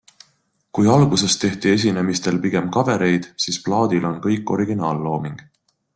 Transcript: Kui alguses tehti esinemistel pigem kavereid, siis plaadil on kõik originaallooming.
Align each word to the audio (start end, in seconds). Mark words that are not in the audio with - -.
Kui 0.77 0.87
alguses 0.93 1.35
tehti 1.43 1.71
esinemistel 1.73 2.41
pigem 2.45 2.71
kavereid, 2.77 3.27
siis 3.45 3.61
plaadil 3.69 4.09
on 4.13 4.19
kõik 4.25 4.55
originaallooming. 4.57 5.41